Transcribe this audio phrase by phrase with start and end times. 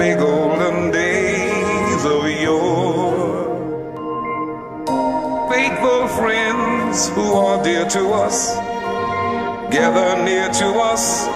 [0.00, 3.48] Happy golden days of yore.
[5.50, 8.54] Faithful friends who are dear to us,
[9.70, 11.26] gather near to us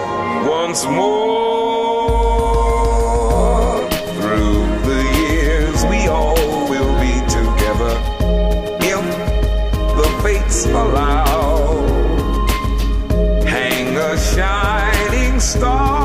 [0.49, 1.45] once more.
[4.17, 7.95] Through the years, we all will be together
[8.81, 9.05] if
[9.99, 11.87] the fates allow.
[13.45, 16.04] Hang a shining star